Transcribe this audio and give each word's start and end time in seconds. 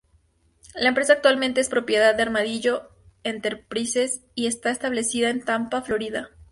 La 0.73 0.89
empresa 0.89 1.13
actualmente 1.13 1.61
es 1.61 1.69
propiedad 1.69 2.15
de 2.15 2.23
Armadillo 2.23 2.89
Enterprises 3.23 4.23
y 4.33 4.47
está 4.47 4.71
establecida 4.71 5.29
en 5.29 5.45
Tampa, 5.45 5.83
Florida. 5.83 6.31